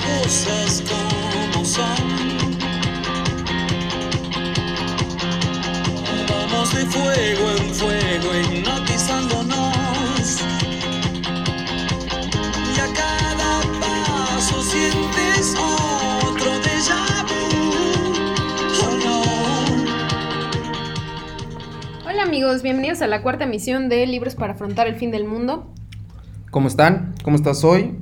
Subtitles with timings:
[0.00, 1.86] cosas como son.
[6.28, 10.40] Vamos de fuego en fuego hipnotizándonos.
[12.76, 17.42] Y a cada paso sientes otro déjà vu.
[18.82, 19.16] Oh no.
[22.08, 25.66] Hola amigos, bienvenidos a la cuarta emisión de Libros para afrontar el fin del mundo.
[26.50, 27.14] ¿Cómo están?
[27.22, 27.96] ¿Cómo estás hoy?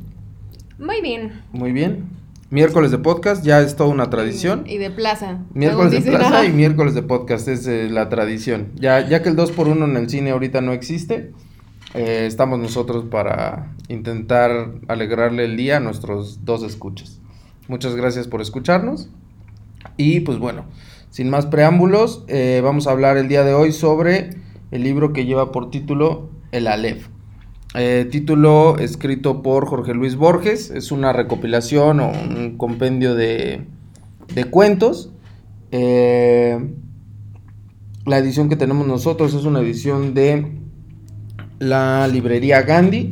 [0.79, 1.42] Muy bien.
[1.52, 2.10] Muy bien.
[2.50, 4.62] Miércoles de podcast, ya es toda una tradición.
[4.64, 5.41] Y de plaza.
[5.52, 8.69] Miércoles de plaza y miércoles de podcast es eh, la tradición.
[8.77, 11.33] Ya, ya que el 2x1 en el cine ahorita no existe,
[11.95, 17.20] eh, estamos nosotros para intentar alegrarle el día a nuestros dos escuchas.
[17.66, 19.10] Muchas gracias por escucharnos.
[19.97, 20.64] Y pues bueno,
[21.10, 24.30] sin más preámbulos, eh, vamos a hablar el día de hoy sobre
[24.70, 27.08] el libro que lleva por título El Aleph.
[27.80, 33.66] Eh, título escrito por Jorge Luis Borges, es una recopilación o un compendio de,
[34.34, 35.12] de cuentos.
[35.70, 36.75] Eh,
[38.05, 40.58] la edición que tenemos nosotros es una edición de
[41.61, 43.11] la librería Gandhi.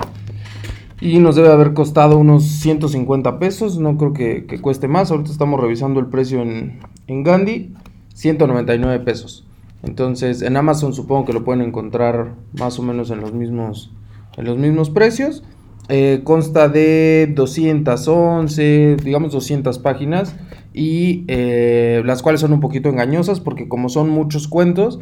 [1.00, 5.30] Y nos debe haber costado unos 150 pesos, no creo que, que cueste más, ahorita
[5.30, 7.72] estamos revisando el precio en, en Gandhi,
[8.14, 9.46] 199 pesos.
[9.84, 13.92] Entonces en Amazon supongo que lo pueden encontrar más o menos en los mismos,
[14.36, 15.42] en los mismos precios.
[15.88, 20.34] Eh, consta de 211, digamos 200 páginas
[20.72, 24.98] y eh, las cuales son un poquito engañosas porque como son muchos cuentos,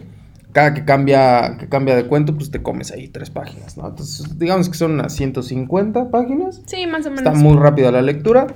[0.52, 3.88] cada que cambia, que cambia de cuento, pues te comes ahí tres páginas, ¿no?
[3.88, 6.62] Entonces, digamos que son unas 150 páginas.
[6.66, 7.24] Sí, más o menos.
[7.24, 8.46] Está muy rápida la lectura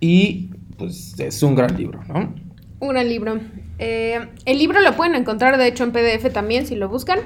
[0.00, 2.34] y pues es un gran libro, ¿no?
[2.80, 3.38] Un gran libro.
[3.78, 7.20] Eh, el libro lo pueden encontrar, de hecho, en PDF también, si lo buscan.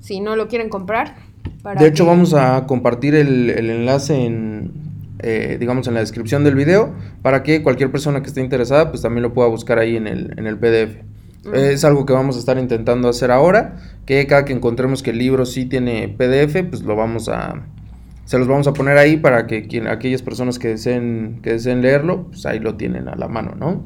[0.00, 1.16] Si no lo quieren comprar.
[1.64, 4.70] Para De hecho, que- vamos a compartir el, el enlace en,
[5.18, 9.02] eh, digamos, en la descripción del video para que cualquier persona que esté interesada, pues
[9.02, 11.02] también lo pueda buscar ahí en el, en el PDF.
[11.44, 11.54] Mm.
[11.56, 13.76] Es algo que vamos a estar intentando hacer ahora,
[14.06, 17.66] que cada que encontremos que el libro sí tiene PDF, pues lo vamos a,
[18.26, 21.82] se los vamos a poner ahí para que quien, aquellas personas que deseen, que deseen
[21.82, 23.82] leerlo, pues ahí lo tienen a la mano, ¿no?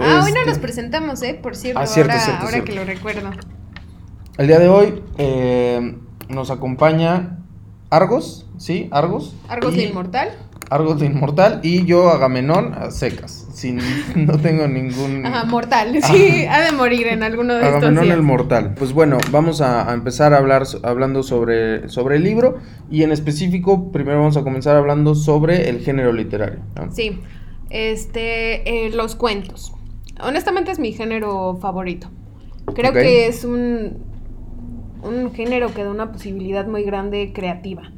[0.00, 1.38] Ah, hoy no nos presentamos, ¿eh?
[1.40, 2.70] Por cierto, Ah, cierto, ahora, cierto, ahora cierto.
[2.72, 3.30] que lo recuerdo.
[4.38, 5.96] El día de hoy eh,
[6.28, 7.38] nos acompaña
[7.90, 8.88] Argos, ¿sí?
[8.90, 9.34] Argos.
[9.48, 10.28] Argos y- de Inmortal.
[10.68, 13.78] Argos de Inmortal y yo Agamenón a secas, sin
[14.16, 15.96] no tengo ningún Ajá, mortal.
[16.02, 18.74] Sí, ha de morir en alguno de estos Agamenón el Mortal.
[18.76, 22.58] Pues bueno, vamos a, a empezar a hablar hablando sobre, sobre el libro
[22.90, 26.58] y en específico primero vamos a comenzar hablando sobre el género literario.
[26.74, 26.90] ¿no?
[26.92, 27.20] Sí,
[27.70, 29.72] este, eh, los cuentos.
[30.20, 32.08] Honestamente es mi género favorito.
[32.74, 33.98] Creo que es un,
[35.06, 37.90] un género que da una posibilidad muy grande creativa.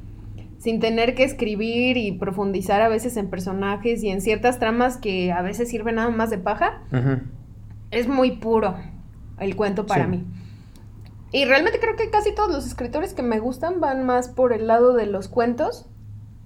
[0.58, 5.30] Sin tener que escribir y profundizar a veces en personajes y en ciertas tramas que
[5.32, 6.82] a veces sirven nada más de paja,
[7.90, 8.74] es muy puro
[9.38, 10.10] el cuento para Sí.
[10.10, 10.24] mí.
[11.30, 14.66] Y realmente creo que casi todos los escritores que me gustan van más por el
[14.66, 15.86] lado de los cuentos.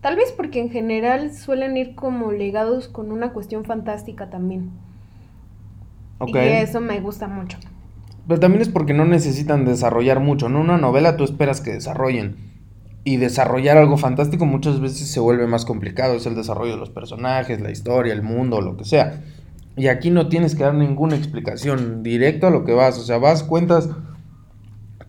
[0.00, 4.70] Tal vez porque en general suelen ir como ligados con una cuestión fantástica también.
[6.26, 7.58] Y eso me gusta mucho.
[8.26, 10.60] Pero también es porque no necesitan desarrollar mucho, ¿no?
[10.60, 12.36] Una novela tú esperas que desarrollen.
[13.04, 16.14] Y desarrollar algo fantástico muchas veces se vuelve más complicado.
[16.14, 19.22] Es el desarrollo de los personajes, la historia, el mundo, lo que sea.
[19.76, 22.02] Y aquí no tienes que dar ninguna explicación.
[22.02, 22.98] Directo a lo que vas.
[22.98, 23.88] O sea, vas, cuentas,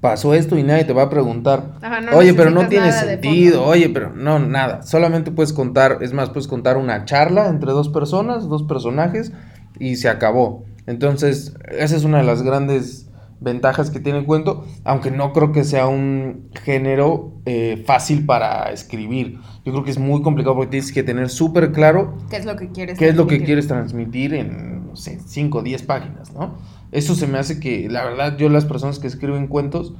[0.04, 1.76] pasó esto y nadie te va a preguntar.
[1.82, 3.64] Ajá, no oye, pero no tiene sentido.
[3.64, 4.82] Oye, pero no, nada.
[4.84, 9.32] Solamente puedes contar, es más, puedes contar una charla entre dos personas, dos personajes,
[9.80, 10.66] y se acabó.
[10.88, 15.52] Entonces, esa es una de las grandes ventajas que tiene el cuento, aunque no creo
[15.52, 19.38] que sea un género eh, fácil para escribir.
[19.66, 22.56] Yo creo que es muy complicado porque tienes que tener súper claro ¿Qué es lo
[22.56, 22.98] que quieres?
[22.98, 23.46] qué es lo que transmitir?
[23.46, 26.56] quieres transmitir en, no sé, 5 o 10 páginas, ¿no?
[26.92, 29.94] Eso se me hace que, la verdad, yo las personas que escriben cuentos,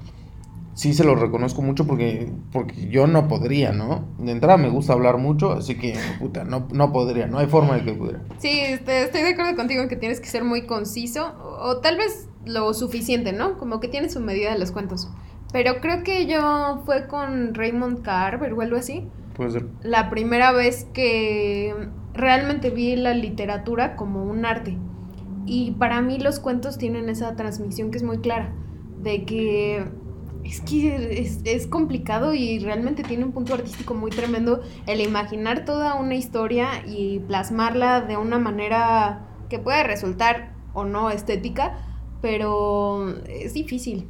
[0.74, 4.06] sí se los reconozco mucho porque, porque yo no podría, ¿no?
[4.18, 7.76] De entrada me gusta hablar mucho, así que, puta, no, no podría, no hay forma
[7.76, 8.22] de que pudiera.
[8.38, 11.78] Sí, este, estoy de acuerdo contigo en que tienes que ser muy conciso o, o
[11.78, 13.58] tal vez lo suficiente, ¿no?
[13.58, 15.10] Como que tiene su medida de los cuentos.
[15.52, 19.08] Pero creo que yo fue con Raymond Carver o algo así.
[19.36, 19.68] Puede ser.
[19.84, 21.76] La primera vez que
[22.14, 24.78] realmente vi la literatura como un arte.
[25.46, 28.52] Y para mí los cuentos tienen esa transmisión que es muy clara.
[29.02, 29.86] De que
[30.44, 35.66] es que es, es complicado y realmente tiene un punto artístico muy tremendo el imaginar
[35.66, 41.78] toda una historia y plasmarla de una manera que puede resultar o no estética,
[42.22, 44.10] pero es difícil.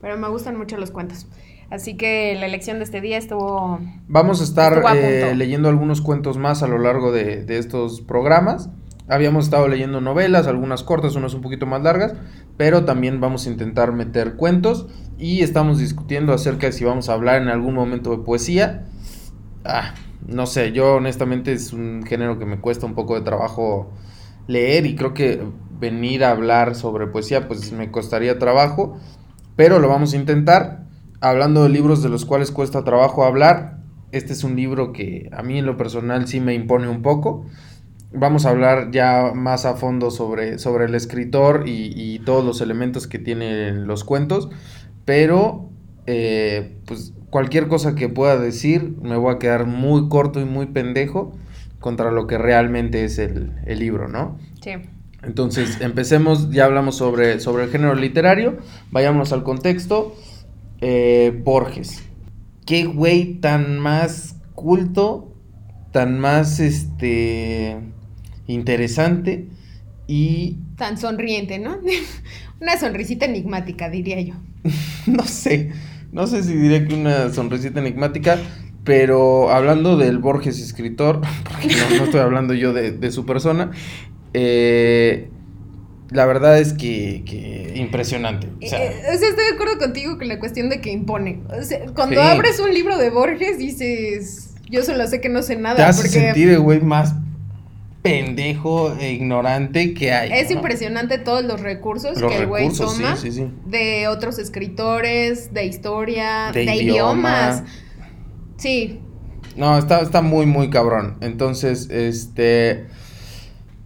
[0.00, 1.28] Pero me gustan mucho los cuentos.
[1.70, 3.80] Así que la elección de este día estuvo...
[4.06, 8.02] Vamos a estar a eh, leyendo algunos cuentos más a lo largo de, de estos
[8.02, 8.68] programas.
[9.08, 12.14] Habíamos estado leyendo novelas, algunas cortas, unas un poquito más largas,
[12.56, 14.86] pero también vamos a intentar meter cuentos
[15.18, 18.86] y estamos discutiendo acerca de si vamos a hablar en algún momento de poesía.
[19.64, 19.94] Ah,
[20.26, 23.92] no sé, yo honestamente es un género que me cuesta un poco de trabajo
[24.46, 25.42] leer y creo que
[25.78, 28.98] venir a hablar sobre poesía pues me costaría trabajo,
[29.56, 30.84] pero lo vamos a intentar.
[31.20, 33.78] Hablando de libros de los cuales cuesta trabajo hablar,
[34.12, 37.46] este es un libro que a mí en lo personal sí me impone un poco.
[38.14, 42.60] Vamos a hablar ya más a fondo sobre, sobre el escritor y, y todos los
[42.60, 44.48] elementos que tienen los cuentos,
[45.04, 45.70] pero
[46.06, 50.66] eh, pues cualquier cosa que pueda decir me voy a quedar muy corto y muy
[50.66, 51.36] pendejo
[51.80, 54.38] contra lo que realmente es el, el libro, ¿no?
[54.62, 54.72] Sí.
[55.22, 58.58] Entonces, empecemos, ya hablamos sobre, sobre el género literario,
[58.90, 60.14] vayámonos al contexto.
[60.80, 62.02] Eh, Borges.
[62.66, 65.34] Qué güey tan más culto,
[65.92, 67.78] tan más este
[68.46, 69.46] interesante
[70.06, 71.78] y Tan sonriente, ¿no?
[72.60, 74.34] Una sonrisita enigmática, diría yo.
[75.06, 75.70] no sé,
[76.12, 78.38] no sé si diré que una sonrisita enigmática,
[78.84, 81.20] pero hablando del Borges escritor,
[81.50, 83.70] porque no, no estoy hablando yo de, de su persona,
[84.34, 85.28] eh,
[86.10, 88.48] la verdad es que, que impresionante.
[88.62, 91.40] O sea, Eh, o sea, estoy de acuerdo contigo con la cuestión de que impone.
[91.58, 92.26] O sea, cuando Sí.
[92.26, 95.76] abres un libro de Borges dices, yo solo sé que no sé nada.
[95.76, 97.14] te hace porque sentir el güey más
[98.04, 100.30] pendejo e ignorante que hay.
[100.30, 100.56] es ¿no?
[100.56, 103.48] impresionante todos los recursos Los que el güey recursos, sí, toma sí, sí.
[103.64, 106.82] de otros escritores, de historia, De de, idioma.
[106.82, 107.62] idiomas.
[108.58, 109.00] Sí,
[109.56, 111.16] No, está, está muy, muy cabrón.
[111.22, 112.86] Entonces, este.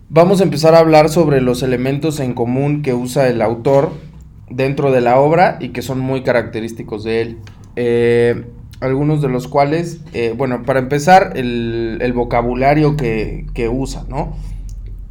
[0.09, 3.93] Vamos a empezar a hablar sobre los elementos en común que usa el autor
[4.50, 7.38] dentro de la obra y que son muy característicos de él.
[7.76, 8.47] Eh,
[8.81, 14.37] algunos de los cuales, eh, bueno, para empezar, el, el vocabulario que, que usa, ¿no?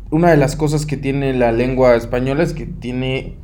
[0.09, 3.35] Una de las cosas que tiene la lengua española es que tiene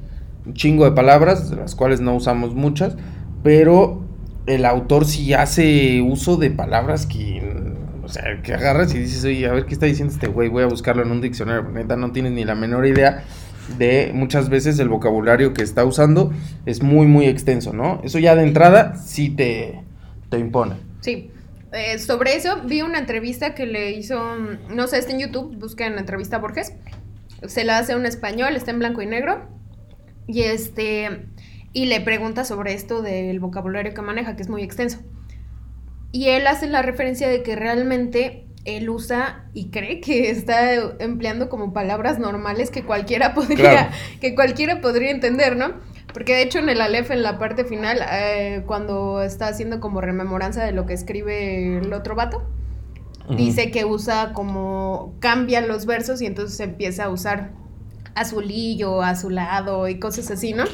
[0.45, 2.95] un chingo de palabras, de las cuales no usamos muchas,
[3.43, 4.03] pero
[4.45, 7.41] el autor sí hace uso de palabras que,
[8.03, 10.63] o sea, que agarras y dices, oye, a ver qué está diciendo este güey, voy
[10.63, 13.23] a buscarlo en un diccionario, neta no tienes ni la menor idea
[13.77, 16.31] de muchas veces el vocabulario que está usando
[16.65, 18.01] es muy, muy extenso, ¿no?
[18.03, 19.81] Eso ya de entrada sí te,
[20.33, 20.75] te impone.
[21.01, 21.29] sí.
[21.75, 25.55] Eh, sobre eso vi una entrevista que le hizo, mm, no sé, está en YouTube,
[25.57, 26.71] busquen la entrevista a Borges.
[27.47, 29.47] Se la hace un español, está en blanco y negro.
[30.27, 31.25] Y este
[31.73, 34.99] y le pregunta sobre esto del vocabulario que maneja, que es muy extenso.
[36.11, 41.49] Y él hace la referencia de que realmente él usa y cree que está empleando
[41.49, 43.89] como palabras normales que cualquiera podría, Claro.
[44.21, 45.73] que cualquiera podría entender, ¿no?
[46.13, 49.99] Porque de hecho en el Aleph, en la parte final, eh, cuando está haciendo como
[49.99, 52.43] rememoranza de lo que escribe el otro vato,
[53.29, 57.51] dice que usa como cambia los versos y entonces empieza a usar
[58.15, 60.65] azulillo, azulado y cosas así, ¿no?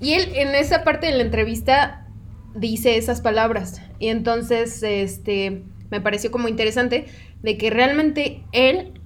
[0.00, 2.06] Y él en esa parte de la entrevista
[2.54, 3.80] dice esas palabras.
[3.98, 7.06] Y entonces este me pareció como interesante
[7.42, 9.00] de que realmente él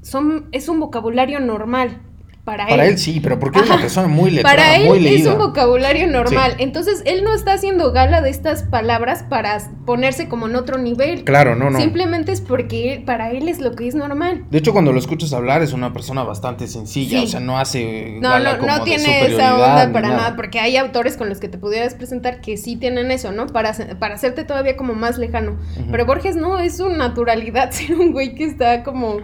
[0.00, 2.00] son es un vocabulario normal
[2.48, 3.82] para, Para él sí, pero porque es una Ajá.
[3.82, 6.54] persona muy letrada, para él muy es un vocabulario normal.
[6.58, 11.24] Entonces, él no está haciendo gala de estas palabras para ponerse como en otro nivel.
[11.24, 11.78] Claro, no, no.
[11.78, 14.46] Simplemente es porque para él es lo que es normal.
[14.50, 17.24] De hecho, cuando lo escuchas hablar es una persona bastante sencilla, Sí.
[17.26, 20.34] o sea, no hace No, gala no, como no de tiene esa onda para nada.
[20.36, 23.46] porque hay autores con los que te pudieras presentar que sí tienen eso, ¿no?
[23.46, 25.58] Para, para hacerte todavía como más lejano.
[25.90, 29.18] Pero Borges no, es su naturalidad ser un güey que está como,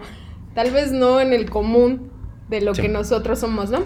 [0.53, 2.11] tal vez no en el común
[2.49, 2.83] de lo Sí.
[2.83, 3.79] que nosotros somos, ¿no?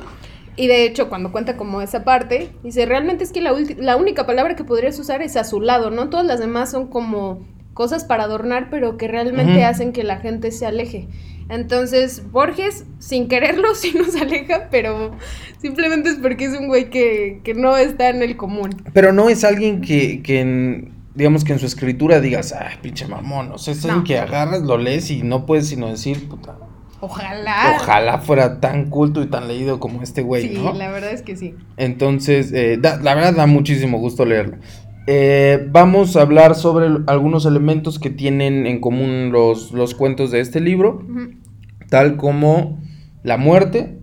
[0.55, 4.25] Y de hecho, cuando cuenta como esa parte, dice, realmente es que la, la única
[4.25, 6.09] palabra que podrías usar es azulado, ¿no?
[6.09, 10.51] Todas las demás son como cosas para adornar, pero que realmente hacen que la gente
[10.51, 11.07] se aleje.
[11.47, 15.11] Entonces, Borges, sin quererlo, sí nos aleja, pero
[15.59, 18.69] simplemente es porque es un güey que, que no está en el común.
[18.93, 23.07] Pero no es alguien que, que en, digamos que en su escritura digas, ay, pinche
[23.07, 26.57] mamón, o sea, es alguien que agarras, lo lees y no puedes sino decir, puta,
[27.01, 27.75] Ojalá.
[27.77, 30.73] ojalá fuera tan culto y tan leído como este güey, Sí, ¿no?
[30.73, 31.55] la verdad es que sí.
[31.77, 34.57] Entonces, eh, da- la verdad da muchísimo gusto leerlo.
[35.07, 40.39] Eh, vamos a hablar sobre algunos elementos que tienen en común los, los cuentos de
[40.41, 41.01] este libro,
[41.89, 42.79] tal como
[43.23, 43.97] la muerte,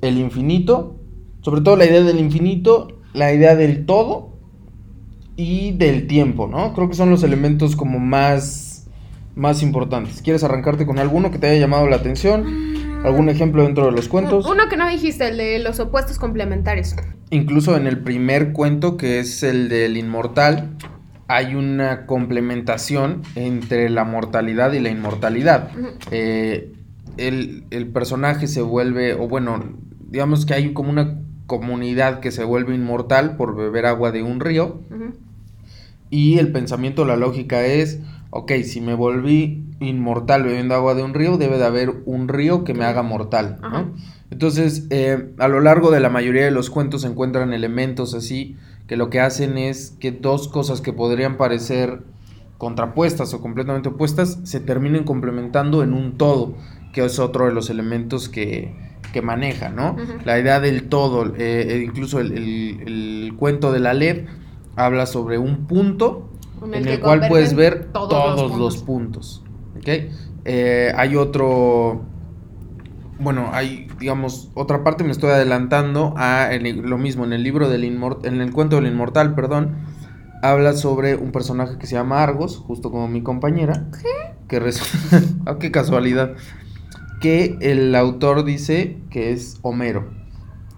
[0.00, 0.96] el infinito,
[1.42, 4.32] sobre todo la idea del infinito, la idea del todo
[5.36, 6.72] y del tiempo, ¿no?
[6.74, 8.71] Creo que son los elementos como más,
[9.34, 10.22] más importantes.
[10.22, 12.72] ¿Quieres arrancarte con alguno que te haya llamado la atención?
[13.04, 14.46] ¿Algún ejemplo dentro de los cuentos?
[14.46, 16.94] Uno que no dijiste, el de los opuestos complementarios.
[17.30, 20.76] incluso en el primer cuento, que es el del inmortal,
[21.28, 25.70] hay una complementación entre la mortalidad y la inmortalidad.
[26.10, 26.72] Eh,
[27.16, 29.62] el, el personaje se vuelve, o bueno,
[30.08, 34.40] digamos que hay como una comunidad que se vuelve inmortal por beber agua de un
[34.40, 34.80] río.
[36.10, 37.98] Y el pensamiento, la lógica es,
[38.34, 42.64] ok, si me volví inmortal bebiendo agua de un río, debe de haber un río
[42.64, 43.92] que me haga mortal, ¿no?
[44.30, 48.56] Entonces, eh, a lo largo de la mayoría de los cuentos se encuentran elementos así
[48.86, 52.00] que lo que hacen es que dos cosas que podrían parecer
[52.58, 56.54] contrapuestas o completamente opuestas se terminen complementando en un todo,
[56.92, 58.72] que es otro de los elementos que,
[59.12, 59.96] que maneja, ¿no?
[60.24, 64.26] La idea del todo, eh, eh, incluso el, el- el cuento de la LED
[64.76, 66.31] habla sobre un punto
[66.64, 69.42] En en el cual puedes ver todos todos, los los puntos.
[69.76, 69.88] ¿ok?
[70.44, 72.02] Eh, hay otro,
[73.18, 77.68] bueno, hay, digamos, otra parte, me estoy adelantando a el- lo mismo, en el libro
[77.68, 79.76] del inmortal, en el cuento del inmortal, perdón,
[80.42, 83.88] habla sobre un personaje que se llama Argos, justo como mi compañera.
[84.48, 86.32] Que resulta, ah, qué casualidad,
[87.20, 90.10] que el autor dice que es Homero.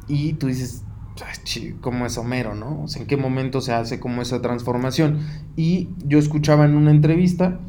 [0.06, 0.83] Y tú dices,
[1.25, 2.83] "Ay, chi, ¿cómo es Homero, no?
[2.83, 5.21] O sea, ¿en qué momento se hace como esa transformación?
[5.56, 7.61] Y yo escuchaba en una entrevista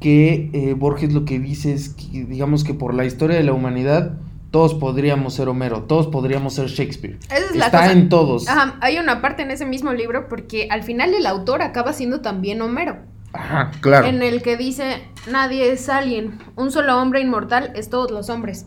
[0.00, 3.52] que eh, Borges lo que dice es que, digamos que por la historia de la
[3.52, 4.18] humanidad,
[4.50, 7.18] todos podríamos ser Homero, todos podríamos ser Shakespeare.
[7.26, 7.92] Esa es la Está cosa.
[7.92, 8.48] en todos.
[8.48, 12.20] Ajá, hay una parte en ese mismo libro porque al final el autor acaba siendo
[12.20, 12.98] también Homero,
[13.32, 14.06] Ajá, claro.
[14.06, 18.66] en el que dice, nadie es alguien, un solo hombre inmortal es todos los hombres.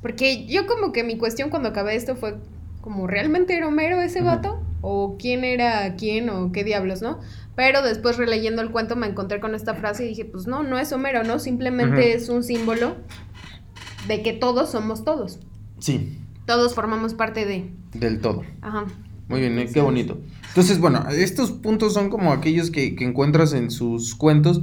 [0.00, 2.36] Porque yo como que mi cuestión cuando acabé esto fue
[2.82, 4.28] como, ¿realmente era Homero ese Ujú.
[4.28, 4.62] vato?
[4.82, 7.20] ¿O quién era quién o qué diablos, no?
[7.56, 10.78] Pero después releyendo el cuento me encontré con esta frase y dije, pues no, no
[10.78, 11.38] es Homero, ¿no?
[11.38, 12.16] Simplemente Ujú.
[12.22, 12.96] es un símbolo
[14.08, 15.38] de que todos somos todos.
[15.78, 17.70] Sí, Todos formamos parte de...
[17.94, 18.42] del todo.
[18.60, 18.84] Ajá.
[19.28, 20.20] Muy bien, eh, qué bonito.
[20.48, 24.60] Entonces, bueno, estos puntos son como aquellos que, que encuentras en sus cuentos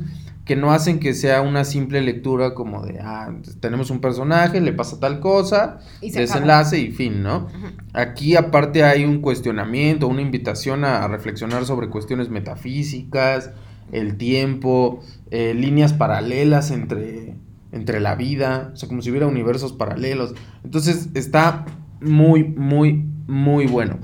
[0.50, 4.74] que no hacen que sea una simple lectura como de, ah, tenemos un personaje, le
[4.74, 6.22] pasa tal cosa, Y acaba.
[6.22, 7.46] desenlace y fin, ¿no?
[7.94, 13.52] Aquí aparte hay un cuestionamiento, una invitación a, a reflexionar sobre cuestiones metafísicas,
[13.92, 17.36] el tiempo, eh, líneas paralelas entre,
[17.72, 20.34] entre la vida, o sea, como si hubiera universos paralelos.
[20.64, 21.68] Entonces está
[22.02, 24.00] muy, muy, muy bueno.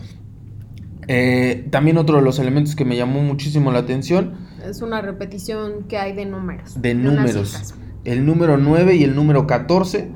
[1.08, 5.84] Eh, también otro de los elementos que me llamó muchísimo la atención, Es una repetición
[5.88, 6.82] que hay de números.
[6.82, 7.76] de números.
[8.04, 10.10] El número 9 y el número 14,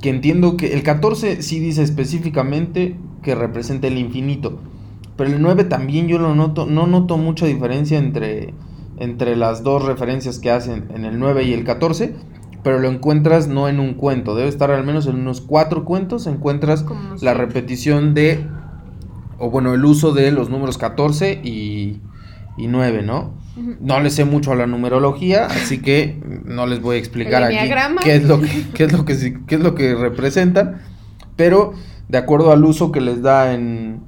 [0.00, 4.60] que entiendo que el 14 sí dice específicamente que representa el infinito,
[5.16, 8.52] pero el 9 también yo lo noto, no noto mucha diferencia entre,
[8.98, 12.14] entre las dos referencias que hacen en el 9 y el 14,
[12.62, 16.26] pero lo encuentras no en un cuento, debe estar al menos en unos cuatro cuentos,
[16.26, 18.46] encuentras Como la repetición de,
[19.38, 22.00] o bueno, el uso de los números 14 y,
[22.56, 23.43] y 9, ¿no?
[23.80, 27.48] No le sé mucho a la numerología, así que no les voy a explicar El
[27.58, 27.68] aquí
[28.02, 30.80] qué es lo que, qué es lo que, qué es lo que representan,
[31.36, 31.72] pero
[32.08, 34.00] de acuerdo al uso que les da en,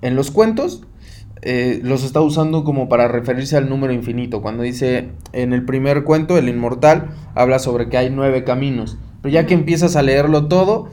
[0.00, 0.84] en los cuentos,
[1.42, 4.40] eh, los está usando como para referirse al número infinito.
[4.42, 9.32] Cuando dice en el primer cuento, el inmortal, habla sobre que hay nueve caminos, pero
[9.32, 10.88] ya que empiezas a leerlo todo,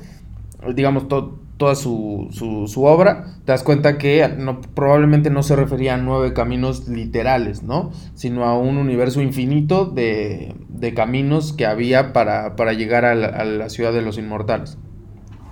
[0.76, 5.56] digamos, to- toda su, su, su obra, te das cuenta que no, probablemente no se
[5.56, 7.92] refería a nueve caminos literales, ¿no?
[8.14, 13.28] Sino a un universo infinito de, de caminos que había para, para llegar a la,
[13.28, 14.78] a la ciudad de los inmortales.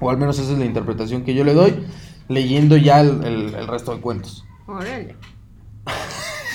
[0.01, 1.74] O al menos esa es la interpretación que yo le doy,
[2.27, 4.43] leyendo ya el, el- el resto de cuentos.
[4.67, 5.15] Órale.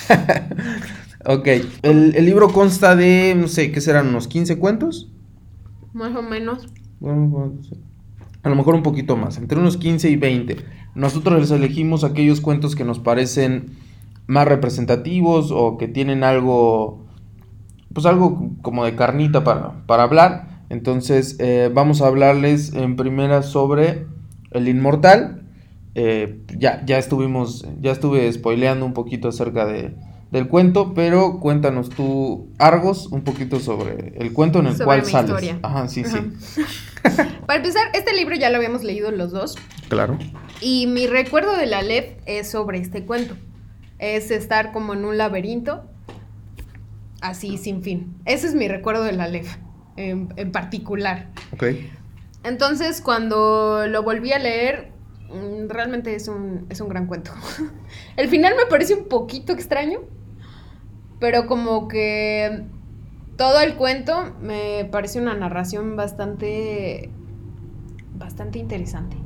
[1.25, 1.47] Ok,
[1.83, 4.09] el, el libro consta de, no sé, ¿qué serán?
[4.09, 5.09] ¿Unos 15 cuentos?
[5.93, 6.69] Más o menos.
[7.01, 7.77] Bueno, bueno, sí.
[8.43, 10.57] A lo mejor un poquito más, entre unos 15 y 20.
[10.95, 13.77] Nosotros les elegimos aquellos cuentos que nos parecen
[14.27, 17.05] más representativos o que tienen algo,
[17.93, 20.63] pues algo como de carnita para, para hablar.
[20.71, 24.07] Entonces eh, vamos a hablarles en primera sobre
[24.53, 25.43] El Inmortal.
[25.95, 29.97] Eh, ya, ya estuvimos, ya estuve spoileando un poquito acerca de,
[30.31, 35.01] del cuento, pero cuéntanos tú, Argos, un poquito sobre el cuento en el Sobre cual
[35.01, 35.31] mi sales.
[35.31, 35.59] historia.
[35.63, 36.19] Ajá, sí, sí.
[37.47, 39.57] Para empezar, este libro ya lo habíamos leído los dos.
[39.89, 40.19] Claro.
[40.61, 43.37] Y mi recuerdo de la LEF es sobre este cuento.
[43.99, 45.89] Es estar como en un laberinto,
[47.21, 48.17] así sin fin.
[48.25, 49.57] Ese es mi recuerdo de la LEF,
[49.97, 51.31] en, en particular.
[51.53, 51.65] Ok.
[52.45, 54.93] Entonces, cuando lo volví a leer,
[55.31, 57.33] mm, realmente es un, es un gran cuento.
[58.17, 60.01] El final me parece un poquito extraño,
[61.19, 62.65] pero como que
[63.39, 67.09] todo el cuento me parece una narración bastante,
[68.15, 69.17] bastante interesante.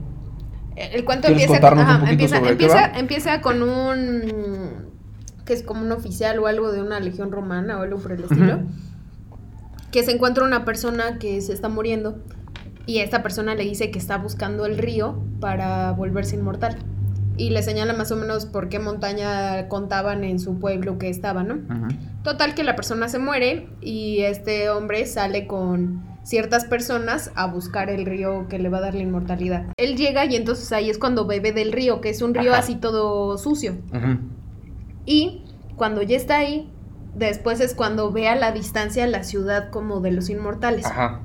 [0.76, 4.92] El cuento ¿Quieres empieza, ajá, empieza, empieza, con un
[5.44, 8.22] que es como un oficial o algo de una legión romana o algo por el
[8.22, 8.60] estilo,
[9.90, 12.22] que se encuentra una persona que se está muriendo
[12.86, 16.76] y esta persona le dice que está buscando el río para volverse inmortal
[17.36, 21.42] y le señala más o menos por qué montaña contaban en su pueblo que estaba,
[21.42, 21.60] ¿no?
[22.22, 27.90] Total que la persona se muere y este hombre sale con ciertas personas a buscar
[27.90, 29.66] el río que le va a dar la inmortalidad.
[29.76, 32.60] Él llega y entonces ahí es cuando bebe del río, que es un río Ajá.
[32.60, 33.76] así todo sucio.
[35.04, 35.44] Y
[35.76, 36.70] cuando ya está ahí,
[37.14, 40.86] después es cuando ve a la distancia la ciudad como de los inmortales.
[40.86, 41.22] Ajá.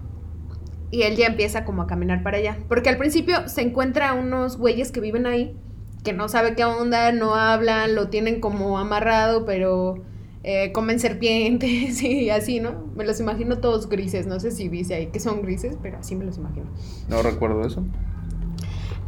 [0.90, 2.58] Y él ya empieza como a caminar para allá.
[2.70, 5.56] Porque al principio se encuentra unos güeyes que viven ahí,
[6.08, 10.06] que no sabe qué onda, no hablan, lo tienen como amarrado, pero
[10.42, 12.86] eh, comen serpientes y así, ¿no?
[12.96, 16.16] Me los imagino todos grises, no sé si dice ahí que son grises, pero así
[16.16, 16.68] me los imagino.
[17.10, 17.84] No recuerdo eso.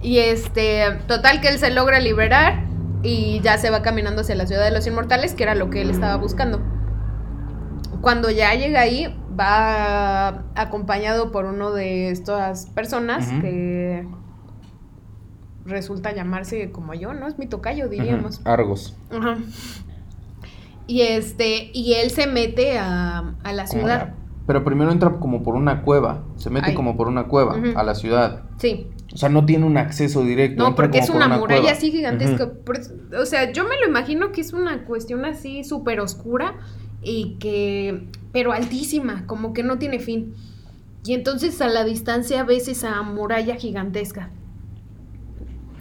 [0.02, 2.66] Y este, total que él se logra liberar
[3.02, 5.82] y ya se va caminando hacia la ciudad de los inmortales, que era lo que
[5.82, 6.62] él estaba buscando.
[8.02, 9.08] Cuando ya llega ahí,
[9.40, 14.06] va acompañado por uno de estas personas que
[15.70, 17.28] resulta llamarse como yo, ¿no?
[17.28, 18.42] Es mi tocayo, diríamos.
[18.46, 18.96] Argos.
[19.12, 19.38] Ajá.
[20.88, 23.86] Y este, y él se mete a, a la ciudad.
[24.10, 24.16] la-
[24.48, 26.24] Pero primero entra como por una cueva.
[26.38, 26.76] Se mete Ay.
[26.76, 28.44] como por una cueva a la ciudad.
[28.58, 28.88] Sí.
[29.14, 30.64] O sea, no tiene un acceso directo.
[30.64, 31.72] No, porque es por una muralla cueva.
[31.78, 32.52] así gigantesca.
[33.20, 36.56] O sea, yo me lo imagino que es una cuestión así súper oscura
[37.02, 40.34] y que, pero altísima, como que no tiene fin.
[41.06, 44.32] Y entonces a la distancia ves esa muralla gigantesca.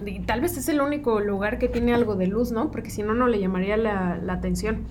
[0.05, 2.71] Y tal vez es el único lugar que tiene algo de luz, ¿no?
[2.71, 4.85] Porque si no, no le llamaría la, la atención.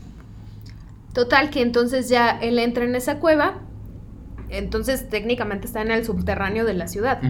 [1.13, 3.61] Total, que entonces ya él entra en esa cueva.
[4.49, 7.21] Entonces técnicamente está en el subterráneo de la ciudad.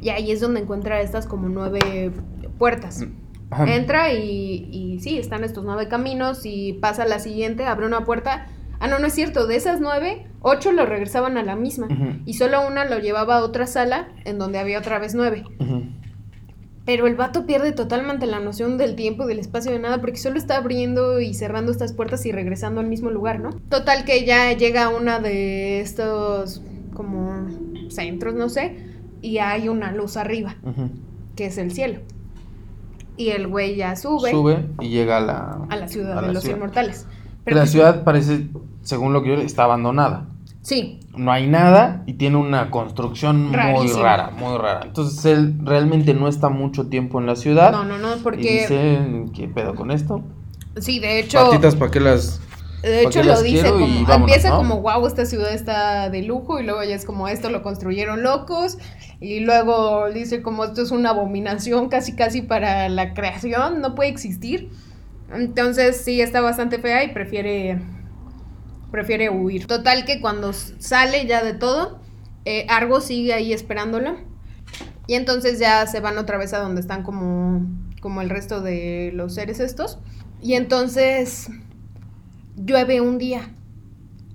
[0.00, 2.12] Y ahí es donde encuentra estas como nueve
[2.58, 3.04] puertas.
[3.50, 3.74] Ajá.
[3.74, 8.04] Entra y, y sí, están estos nueve caminos y pasa a la siguiente, abre una
[8.04, 8.46] puerta.
[8.80, 11.88] Ah, no, no es cierto, de esas nueve, ocho lo regresaban a la misma.
[12.26, 15.44] Y solo una lo llevaba a otra sala en donde había otra vez nueve.
[16.88, 20.16] Pero el vato pierde totalmente la noción del tiempo y del espacio de nada porque
[20.16, 23.50] solo está abriendo y cerrando estas puertas y regresando al mismo lugar, ¿no?
[23.68, 26.62] Total que ya llega a una de estos
[26.94, 27.46] como
[27.90, 28.86] centros, no sé,
[29.20, 30.56] y hay una luz arriba,
[31.36, 32.00] que es el cielo.
[33.18, 36.28] Y el güey ya sube, Sube y llega a la, a la ciudad a de
[36.28, 36.56] la los ciudad.
[36.56, 37.06] inmortales.
[37.44, 38.46] la pues, ciudad parece,
[38.80, 40.26] según lo que yo está abandonada.
[40.68, 44.80] Sí, No hay nada y tiene una construcción muy rara, muy rara.
[44.84, 47.72] Entonces él realmente no está mucho tiempo en la ciudad.
[47.72, 50.22] no, no, no, Y porque dice, ¿qué pedo con esto?
[50.78, 52.42] sí, de hecho Patitas, ¿para qué las...?
[52.82, 53.66] De hecho lo dice?
[53.66, 54.58] Y como, vámonos, empieza ¿no?
[54.58, 58.22] como, wow, esta ciudad está de lujo y luego ya es como, esto lo construyeron
[58.22, 58.76] locos
[59.20, 64.10] y luego dice como, esto es una abominación casi casi para la creación, no puede
[64.10, 64.68] existir.
[65.32, 67.80] Entonces sí, está bastante fea y prefiere,
[68.90, 69.66] prefiere huir.
[69.66, 72.00] Total que cuando sale ya de todo,
[72.44, 74.16] eh, Argo sigue ahí esperándolo
[75.06, 77.66] y entonces ya se van otra vez a donde están como,
[78.00, 79.98] como el resto de los seres estos.
[80.40, 81.50] Y entonces
[82.56, 83.50] llueve un día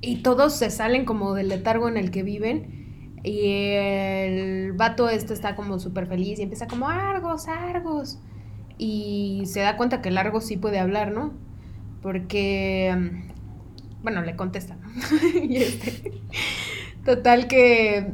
[0.01, 5.33] y todos se salen como del letargo en el que viven y el vato este
[5.33, 8.19] está como súper feliz y empieza como Argos, Argos
[8.77, 11.33] y se da cuenta que el Argos sí puede hablar, ¿no?
[12.01, 13.32] Porque, mm,
[14.03, 14.89] bueno, le contesta, ¿no?
[15.43, 16.21] y este,
[17.05, 18.11] total que,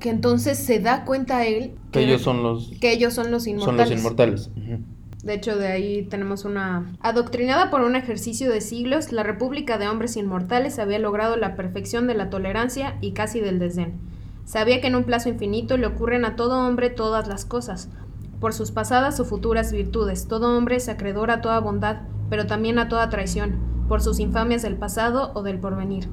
[0.00, 3.52] que entonces se da cuenta él Que ellos son los, que ellos son los son
[3.52, 3.90] inmortales.
[3.90, 4.50] los inmortales.
[4.56, 4.78] Ujú.
[5.24, 6.92] De hecho, de ahí tenemos una...
[7.00, 12.06] Adoctrinada por un ejercicio de siglos, la República de Hombres Inmortales había logrado la perfección
[12.06, 13.94] de la tolerancia y casi del desdén.
[14.44, 17.88] Sabía que en un plazo infinito le ocurren a todo hombre todas las cosas,
[18.38, 20.28] por sus pasadas o futuras virtudes.
[20.28, 23.56] Todo hombre es acreedor a toda bondad, pero también a toda traición,
[23.88, 26.08] por sus infamias del pasado o del porvenir.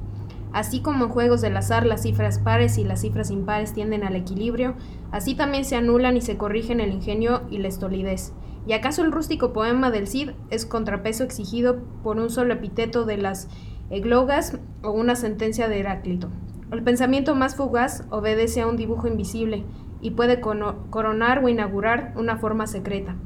[0.52, 4.16] Así como en juegos del azar las cifras pares y las cifras impares tienden al
[4.16, 4.74] equilibrio,
[5.10, 8.34] así también se anulan y se corrigen el ingenio y la estolidez.
[8.66, 13.16] ¿Y acaso el rústico poema del Cid es contrapeso exigido por un solo epíteto de
[13.16, 13.48] las
[13.90, 16.28] eglogas o una sentencia de Heráclito?
[16.70, 19.64] El pensamiento más fugaz obedece a un dibujo invisible
[20.00, 23.16] y puede coronar o inaugurar una forma secreta.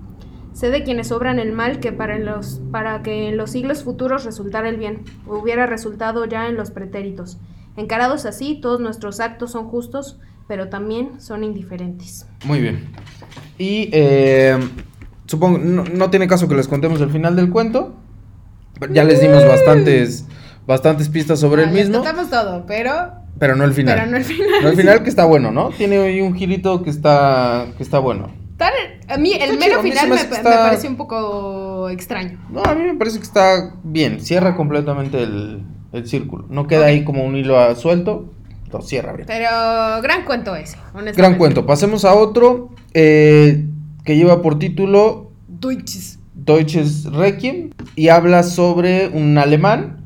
[0.57, 4.25] Sé de quienes obran el mal que para, los, para que en los siglos futuros
[4.25, 7.37] resultara el bien, o hubiera resultado ya en los pretéritos.
[7.77, 12.27] Encarados así, todos nuestros actos son justos, pero también son indiferentes.
[12.47, 12.89] Muy bien.
[13.59, 14.57] Y eh,
[15.27, 17.95] supongo, no, no tiene caso que les contemos el final del cuento.
[18.91, 20.25] Ya les dimos bastantes,
[20.67, 22.93] bastantes pistas sobre el Ah, mismo, contamos todo, pero,
[23.39, 23.95] pero no el final.
[23.99, 24.49] pero no el final.
[24.63, 25.69] No el final que está bueno, ¿no?
[25.69, 28.31] Tiene ahí un girito que está, que está bueno.
[29.09, 32.39] A mí el mero chido, final me me, pareció un poco extraño.
[32.51, 34.21] No, a mí me parece que está bien.
[34.21, 36.47] Cierra completamente el, el círculo.
[36.49, 38.33] No queda ahí como un hilo suelto.
[38.73, 39.27] Lo cierra bien.
[39.27, 39.49] Pero
[40.03, 41.13] gran cuento ese, honestamente.
[41.17, 41.67] Gran cuento.
[41.67, 43.65] Pasemos a otro eh,
[44.05, 46.19] que lleva por título Deutsches.
[46.35, 50.05] Deutsches Requiem y habla sobre un alemán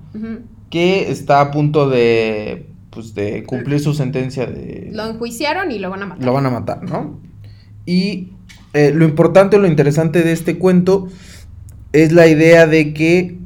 [0.71, 4.91] que está a punto de, pues, de cumplir su sentencia de...
[4.93, 6.25] Lo enjuiciaron y lo van a matar.
[6.25, 7.21] lo van a matar, ¿no?
[7.85, 8.33] Y
[8.73, 11.09] eh, lo importante, lo interesante de este cuento
[11.93, 13.39] es la idea de que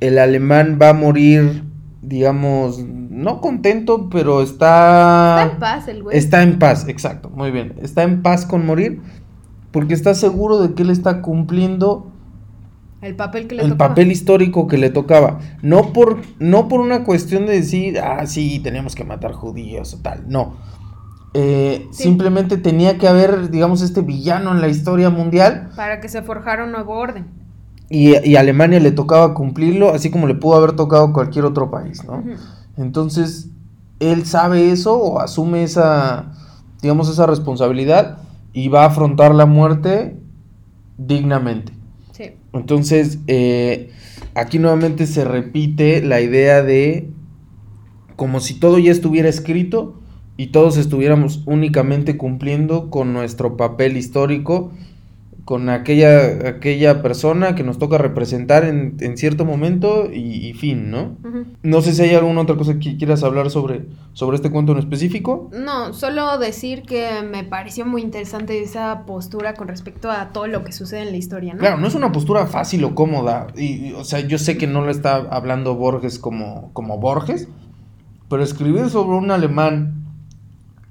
[0.00, 1.64] el alemán va a morir,
[2.02, 5.42] digamos, no contento, pero está...
[5.44, 6.16] Está en paz el güey.
[6.16, 7.74] Está en paz, exacto, muy bien.
[7.82, 9.00] Está en paz con morir
[9.70, 12.10] porque está seguro de que él está cumpliendo
[13.02, 13.88] El papel que le el tocaba.
[13.90, 15.40] papel histórico que le tocaba.
[15.60, 19.98] No por, no por una cuestión de decir, ah, sí, tenemos que matar judíos o
[19.98, 20.24] tal.
[20.28, 20.56] No.
[21.38, 22.04] Eh, Sí.
[22.04, 26.64] Simplemente tenía que haber, digamos, este villano en la historia mundial Para que se forjara
[26.64, 27.26] un nuevo orden.
[27.90, 31.44] y, y a Alemania le tocaba cumplirlo, así como le pudo haber tocado a cualquier
[31.44, 32.24] otro país, ¿no?
[32.76, 33.48] Entonces,
[34.00, 36.32] él sabe eso o asume esa,
[36.82, 38.18] digamos, esa responsabilidad
[38.52, 40.16] y va a afrontar la muerte
[40.98, 41.72] dignamente.
[42.12, 42.32] Sí.
[42.52, 43.90] Entonces, eh,
[44.34, 47.10] aquí nuevamente se repite la idea de
[48.16, 50.00] como si todo ya estuviera escrito
[50.36, 54.72] y todos estuviéramos únicamente cumpliendo con nuestro papel histórico,
[55.46, 60.90] con aquella, aquella persona que nos toca representar en, en cierto momento y, y fin,
[60.90, 61.16] ¿no?
[61.62, 64.78] No sé si hay alguna otra cosa que quieras hablar sobre, sobre este cuento en
[64.78, 65.48] específico.
[65.52, 70.64] No, solo decir que me pareció muy interesante esa postura con respecto a todo lo
[70.64, 71.60] que sucede en la historia, ¿no?
[71.60, 73.46] Claro, no es una postura fácil o cómoda.
[73.56, 77.48] Y, y, o sea, yo sé que no lo está hablando Borges como, como Borges,
[78.28, 79.95] pero escribir sobre un alemán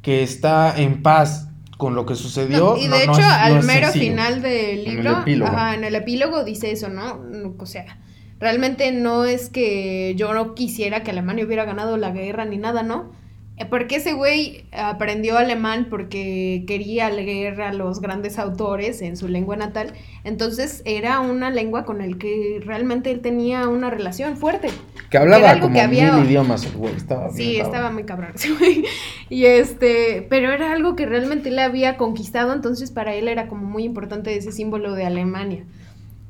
[0.06, 2.60] que está en paz con lo que sucedió.
[2.60, 4.06] No, y de no- no hecho, es- al mero sencillo.
[4.12, 5.52] final del En el libro, epílogo.
[5.52, 7.20] ajá, en el epílogo dice eso, ¿no?
[7.58, 7.98] O sea,
[8.40, 12.84] realmente no es que yo no quisiera que Alemania hubiera ganado la guerra ni nada,
[12.84, 13.12] ¿no?
[13.58, 19.30] Eh, Porque ese güey aprendió alemán porque quería leer a los grandes autores en su
[19.30, 19.94] lengua natal.
[20.26, 24.68] Entonces era una lengua con el que realmente él tenía una relación fuerte.
[25.10, 26.96] Que era hablaba algo como que había- mil idiomas el güey.
[26.96, 28.84] Estaba Sí, estaba muy cabrón ese güey.
[29.30, 33.66] Y este, pero era algo que realmente le había conquistado, entonces para él era como
[33.66, 35.64] muy importante ese símbolo de Alemania.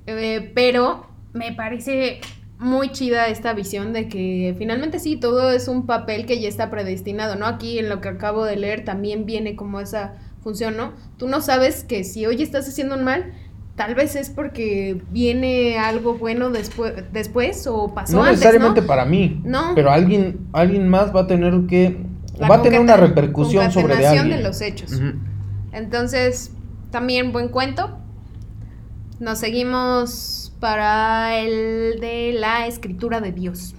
[0.06, 2.22] Eh, pero me parece
[2.60, 6.70] muy chida esta visión de que finalmente sí, todo es un papel que ya está
[6.70, 7.46] predestinado, ¿no?
[7.46, 10.94] Aquí en lo que acabo de leer también viene como esa función, ¿no?
[11.18, 13.34] Tú no sabes que si hoy estás haciendo un mal,
[13.76, 18.88] tal vez es porque viene algo bueno después, después o pasó No antes, necesariamente ¿no?
[18.88, 19.74] para mí, No.
[19.76, 21.98] pero alguien, alguien más va a tener que...
[22.38, 24.38] La va a tener una repercusión sobre de alguien.
[24.38, 24.92] de los hechos.
[25.72, 26.52] Entonces,
[26.92, 27.98] también buen cuento.
[29.20, 33.76] Nos seguimos para el de la escritura de Dios.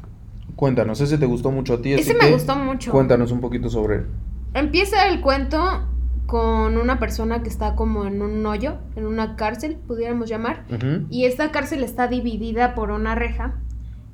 [0.54, 1.94] Cuéntanos, ese te gustó mucho a ti.
[1.94, 2.92] Ese me gustó mucho.
[2.92, 4.06] Cuéntanos un poquito sobre él.
[4.54, 5.58] Empieza el cuento
[6.26, 10.64] con una persona que está como en un hoyo, en una cárcel, pudiéramos llamar.
[11.10, 13.56] Y esta cárcel está dividida por una reja.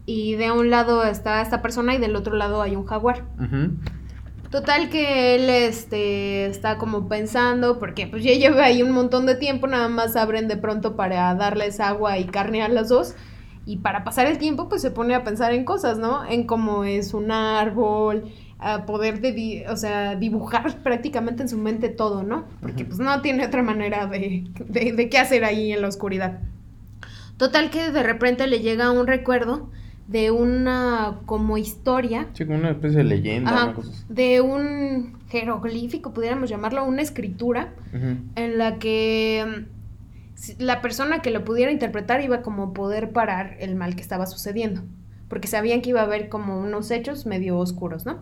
[0.06, 3.26] Y de un lado está esta persona y del otro lado hay un jaguar.
[3.38, 3.72] Ujú.
[4.52, 9.34] Total que él este está como pensando, porque pues ya lleva ahí un montón de
[9.34, 13.14] tiempo, nada más abren de pronto para darles agua y carne a los dos.
[13.64, 16.26] Y para pasar el tiempo, pues se pone a pensar en cosas, ¿no?
[16.26, 21.88] En cómo es un árbol, a poder de, o sea, dibujar prácticamente en su mente
[21.88, 22.44] todo, ¿no?
[22.60, 26.40] Porque pues no tiene otra manera de, de, de qué hacer ahí en la oscuridad.
[27.38, 29.70] Total que de repente le llega un recuerdo
[30.12, 34.04] de una como historia Sí, como una especie de leyenda, Ajá, una cosa así.
[34.08, 37.72] de un jeroglífico, pudiéramos llamarlo, una escritura
[38.36, 43.56] en la que mm, la persona que lo pudiera interpretar iba como a poder parar
[43.60, 44.82] el mal que estaba sucediendo,
[45.28, 48.18] porque sabían que iba a haber como unos hechos medio oscuros, ¿no?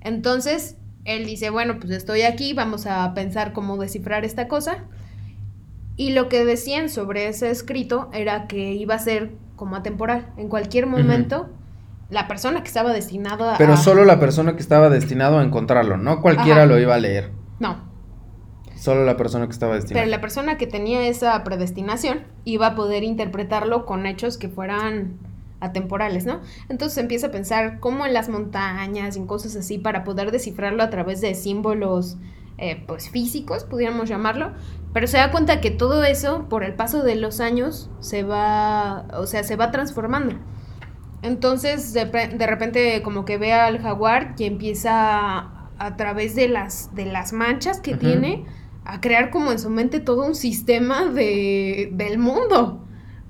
[0.00, 4.84] Entonces, él dice, bueno, pues estoy aquí, vamos a pensar cómo descifrar esta cosa.
[5.96, 10.32] Y lo que decían sobre ese escrito era que iba a ser como atemporal.
[10.38, 11.50] En cualquier momento,
[12.08, 13.58] la persona que estaba destinada a...
[13.58, 16.66] Pero solo la persona que estaba destinado a encontrarlo, no cualquiera Ajá.
[16.66, 17.30] lo iba a leer.
[17.58, 17.90] No,
[18.74, 20.00] Solo la persona que estaba destinada.
[20.00, 25.18] Pero la persona que tenía esa predestinación iba a poder interpretarlo con hechos que fueran
[25.60, 26.40] atemporales, ¿no?
[26.70, 30.82] Entonces empieza a pensar cómo en las montañas y en cosas así para poder descifrarlo
[30.82, 32.16] a través de símbolos
[32.56, 34.52] eh, pues físicos, pudiéramos llamarlo,
[34.92, 39.06] pero se da cuenta que todo eso por el paso de los años se va,
[39.14, 40.34] o sea, se va transformando.
[41.22, 46.94] Entonces de, repente como que ve al jaguar y empieza a, a través de las,
[46.94, 48.46] de las manchas que tiene
[48.84, 52.84] a crear como en su mente todo un sistema de, del mundo,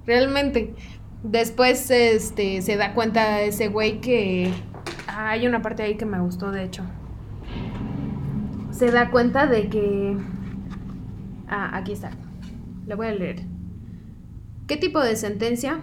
[0.07, 0.75] realmente.
[1.23, 4.53] Después este, se da cuenta ese güey que...
[5.07, 6.83] ah, hay una parte ahí que me gustó, de hecho.
[8.71, 10.17] Se da cuenta de que...
[11.51, 12.13] Ah, aquí está.
[12.87, 13.43] Le voy a leer.
[14.69, 15.81] ¿Qué tipo de sentencia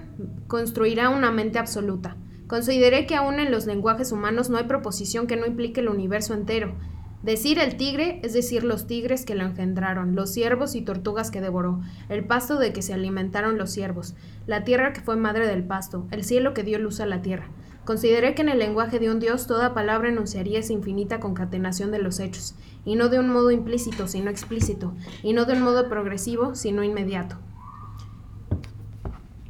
[0.48, 2.16] construirá una mente absoluta?
[2.48, 6.34] Consideré que aún en los lenguajes humanos no hay proposición que no implique el universo
[6.34, 6.74] entero.
[7.22, 11.42] Decir el tigre es decir los tigres que lo engendraron, los ciervos y tortugas que
[11.42, 15.66] devoró, el pasto de que se alimentaron los ciervos, la tierra que fue madre del
[15.66, 17.50] pasto, el cielo que dio luz a la tierra.
[17.88, 22.00] Consideré que en el lenguaje de un Dios toda palabra enunciaría esa infinita concatenación de
[22.00, 25.88] los hechos, y no de un modo implícito, sino explícito, y no de un modo
[25.88, 27.38] progresivo, sino inmediato.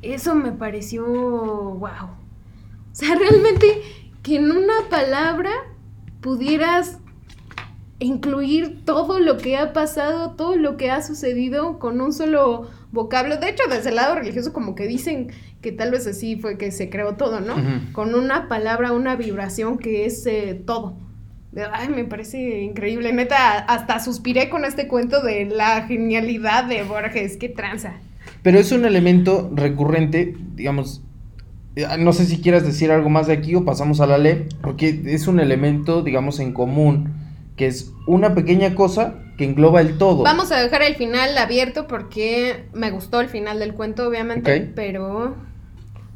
[0.03, 1.79] Eso me pareció wow.
[1.81, 1.89] O
[2.91, 3.81] sea, realmente
[4.21, 5.49] que en una palabra
[6.21, 6.99] pudieras
[7.99, 13.37] incluir todo lo que ha pasado, todo lo que ha sucedido con un solo vocablo.
[13.37, 15.31] De hecho, desde el lado religioso como que dicen
[15.61, 17.55] que tal vez así fue que se creó todo, ¿no?
[17.93, 20.95] Con una palabra, una vibración que es eh, todo.
[21.71, 23.11] Ay, me parece increíble.
[23.13, 27.37] Neta, hasta suspiré con este cuento de la genialidad de Borges.
[27.37, 27.95] Qué tranza.
[28.43, 31.01] Pero es un elemento recurrente, digamos,
[31.75, 34.47] eh, no sé si quieras decir algo más de aquí o pasamos a la ley,
[34.61, 37.16] porque es un elemento, digamos, en común,
[37.57, 40.23] que es una pequeña cosa que engloba el todo.
[40.23, 44.69] Vamos a dejar el final abierto porque me gustó el final del cuento, obviamente, Ok.
[44.75, 45.35] pero...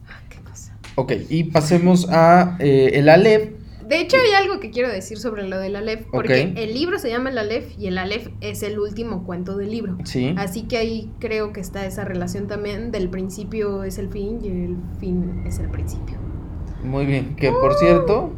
[0.08, 0.78] Ah, qué cosa.
[0.96, 3.50] Ok, y pasemos a eh, el Aleph.
[3.88, 7.10] De hecho, hay algo que quiero decir sobre lo del Aleph, porque el libro se
[7.10, 9.98] llama el Aleph y el Aleph es el último cuento del libro.
[10.06, 10.34] Sí.
[10.38, 14.48] Así que ahí creo que está esa relación también del principio es el fin y
[14.48, 16.18] el fin es el principio.
[16.84, 17.36] Muy bien.
[17.36, 18.32] Que por cierto,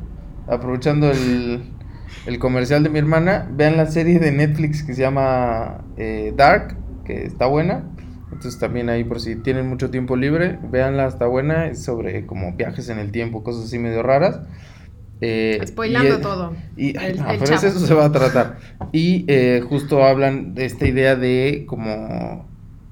[0.48, 1.62] aprovechando el,
[2.26, 6.76] el comercial de mi hermana, vean la serie de Netflix que se llama eh, Dark,
[7.06, 7.84] que está buena.
[8.32, 11.68] Entonces también ahí por si tienen mucho tiempo libre, véanla, está buena.
[11.68, 14.40] Es sobre como viajes en el tiempo, cosas así medio raras.
[15.22, 16.54] Eh, Spoilando y todo.
[16.76, 18.58] Y, El- no, el pero es eso se va a tratar.
[18.92, 22.48] Y eh, justo hablan de esta idea de como,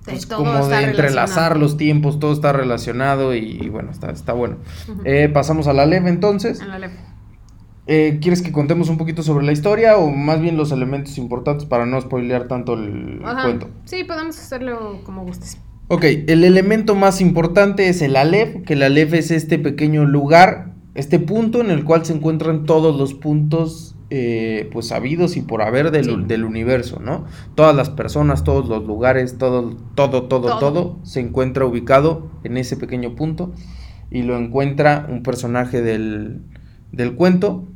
[0.06, 4.34] De pues, todo como de entrelazar los tiempos, todo está relacionado y, bueno, está, está
[4.34, 4.58] bueno.
[5.04, 6.62] Eh, pasamos a la LEV entonces.
[6.62, 6.94] El Aleph.
[7.94, 11.66] Eh, ¿Quieres que contemos un poquito sobre la historia o más bien los elementos importantes
[11.66, 13.44] para no spoilear tanto el Ajá.
[13.44, 13.68] cuento?
[13.84, 15.58] Sí, podemos hacerlo como gustes.
[15.90, 20.72] Ok, el elemento más importante es el Aleph, que el Aleph es este pequeño lugar,
[20.96, 25.62] este punto en el cual se encuentran todos los puntos eh, pues sabidos y por
[25.62, 26.16] haber del, Sí.
[26.28, 27.26] del universo, ¿no?
[27.56, 31.00] Todas las personas, todos los lugares, todo, todo, todo, todo, Todo.
[31.04, 33.52] se encuentra ubicado en ese pequeño punto
[34.10, 36.42] y lo encuentra un personaje del,
[36.94, 37.68] del cuento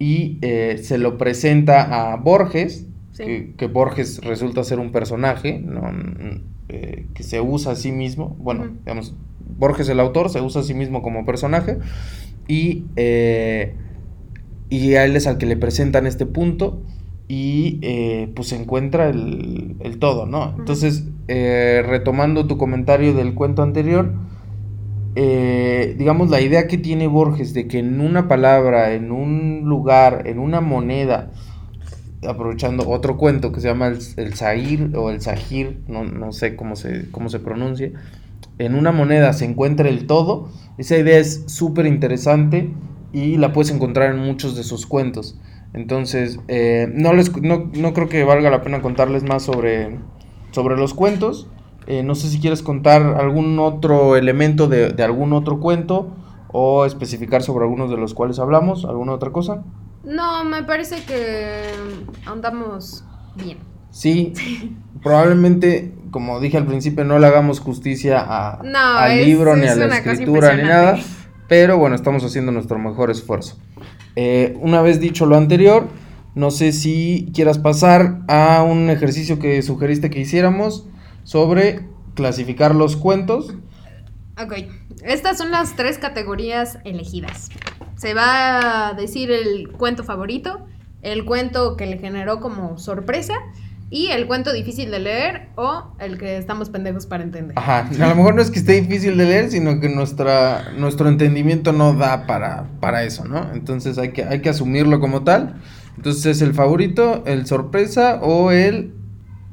[0.00, 3.24] y eh, se lo presenta a Borges, Sí.
[3.24, 7.92] que, que Borges resulta ser un personaje no, N- eh, que se usa a sí
[7.92, 8.36] mismo.
[8.40, 9.14] Bueno, digamos,
[9.58, 11.78] Borges el autor se usa a sí mismo como personaje
[12.48, 13.74] y, eh,
[14.68, 16.82] y a él es al que le presentan este punto
[17.28, 20.54] y eh, pues se encuentra el, el todo, ¿no?
[20.58, 24.12] Entonces, eh, retomando tu comentario del cuento anterior,
[25.14, 30.22] eh, digamos, la idea que tiene Borges de que en una palabra, en un lugar,
[30.26, 31.30] en una moneda,
[32.26, 36.56] aprovechando otro cuento que se llama el, el Zahir o el Zahir, no, no sé
[36.56, 37.92] cómo se, cómo se pronuncia,
[38.58, 42.70] en una moneda se encuentra el todo, esa idea es súper interesante
[43.12, 45.38] y la puedes encontrar en muchos de sus cuentos.
[45.72, 49.98] Entonces, eh, no, les, no, no creo que valga la pena contarles más sobre,
[50.50, 51.48] sobre los cuentos.
[51.86, 56.08] Eh, no sé si quieres contar algún otro elemento de, de algún otro cuento
[56.52, 59.62] o especificar sobre algunos de los cuales hablamos, alguna otra cosa.
[60.04, 61.62] No, me parece que
[62.26, 63.04] andamos
[63.36, 63.58] bien.
[63.90, 64.32] Sí,
[65.02, 69.66] probablemente, como dije al principio, no le hagamos justicia a, No, al es- libro, ni
[69.66, 70.98] a la escritura, ni nada,
[71.48, 73.58] pero bueno, estamos haciendo nuestro mejor esfuerzo.
[74.16, 75.86] Eh, una vez dicho lo anterior,
[76.34, 80.86] no sé si quieras pasar a un ejercicio que sugeriste que hiciéramos
[81.30, 83.54] sobre clasificar los cuentos.
[84.36, 84.52] Ok,
[85.04, 87.50] estas son las tres categorías elegidas.
[87.94, 90.66] Se va a decir el cuento favorito,
[91.02, 93.34] el cuento que le generó como sorpresa
[93.90, 97.56] y el cuento difícil de leer o el que estamos pendejos para entender.
[97.56, 101.08] Ajá, a lo mejor no es que esté difícil de leer, sino que nuestra, nuestro
[101.08, 103.52] entendimiento no da para, para eso, ¿no?
[103.52, 105.60] Entonces hay que, hay que asumirlo como tal.
[105.96, 108.94] Entonces es el favorito, el sorpresa o el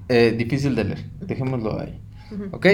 [0.10, 1.06] eh, difícil de leer.
[1.22, 2.00] Dejémoslo ahí.
[2.32, 2.46] Ujú.
[2.52, 2.68] ¿Ok?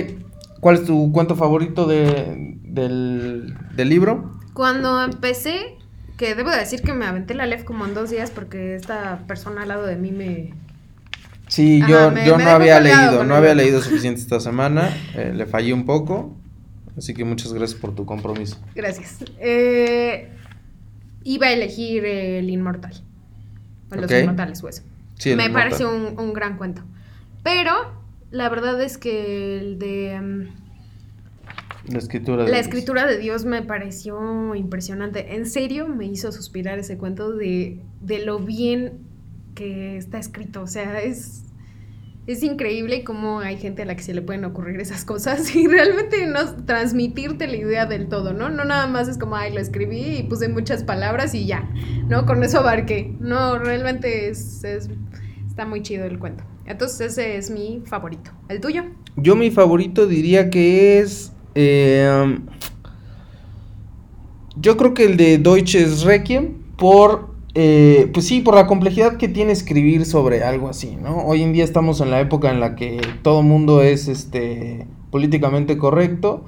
[0.59, 4.39] ¿Cuál es tu cuento favorito de, del, del libro?
[4.53, 5.75] Cuando empecé,
[6.17, 9.19] que debo de decir que me aventé la LEF como en dos días porque esta
[9.27, 10.53] persona al lado de mí me,
[11.49, 14.39] Sí, Ajá, yo, me- yo me no había leído, no el había leído suficiente esta
[14.39, 16.35] semana, eh, le fallé un poco,
[16.97, 18.57] así que muchas gracias por tu compromiso.
[18.73, 19.17] Gracias.
[19.39, 20.29] Eh,
[21.23, 22.93] iba a elegir El Inmortal.
[23.91, 24.09] O Los.
[24.11, 24.81] Inmortales, o eso.
[25.19, 25.69] Sí, el Me Inmortal.
[25.71, 26.81] parece un, un gran cuento.
[27.43, 27.71] Pero
[28.31, 32.67] la verdad es que el de mm, La escritura de la Dios.
[32.67, 35.35] escritura de Dios me pareció impresionante.
[35.35, 38.99] En serio me hizo suspirar ese cuento de, de lo bien
[39.55, 40.61] que está escrito.
[40.61, 41.43] O sea, es,
[42.25, 45.67] es increíble cómo hay gente a la que se le pueden ocurrir esas cosas y
[45.67, 48.49] realmente no transmitirte la idea del todo, ¿no?
[48.49, 51.69] No nada más es como, ay, lo escribí y puse muchas palabras y ya,
[52.07, 52.25] ¿no?
[52.25, 53.15] Con eso abarqué.
[53.19, 54.89] No, realmente es, es-
[55.47, 56.45] está muy chido el cuento.
[56.65, 58.31] Entonces ese es mi favorito.
[58.49, 58.83] ¿El tuyo?
[59.15, 61.33] Yo mi favorito diría que es...
[61.55, 62.37] eh,
[64.55, 67.33] yo creo que el de Deutsches Requiem por...
[67.53, 71.25] eh, pues sí, por la complejidad que tiene escribir sobre algo así, ¿no?
[71.25, 75.77] Hoy en día estamos en la época en la que todo mundo es este políticamente
[75.77, 76.45] correcto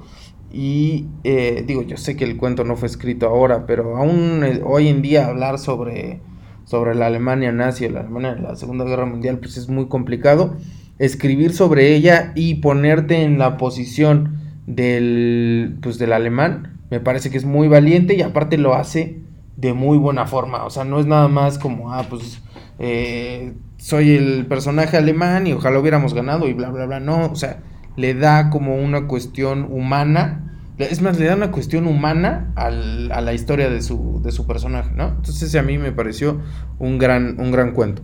[0.52, 4.60] y eh, digo, yo sé que el cuento no fue escrito ahora, pero aún eh,
[4.64, 6.20] hoy en día hablar sobre,
[6.66, 10.54] sobre la Alemania nazi la Alemania de la Segunda Guerra Mundial pues es muy complicado.
[10.98, 17.38] Escribir sobre ella y ponerte en la posición del, pues, del alemán me parece que
[17.38, 19.18] es muy valiente y aparte lo hace
[19.56, 20.64] de muy buena forma.
[20.64, 22.40] O sea, no es nada más como, ah, pues
[22.78, 27.00] eh, soy el personaje alemán y ojalá hubiéramos ganado y bla, bla, bla.
[27.00, 27.60] No, o sea,
[27.96, 30.45] le da como una cuestión humana.
[30.78, 34.46] Es más, le da una cuestión humana al- a la historia de su, de su
[34.46, 35.08] personaje, ¿no?
[35.08, 36.40] Entonces ese a mí me pareció
[36.78, 38.02] un gran, un gran cuento.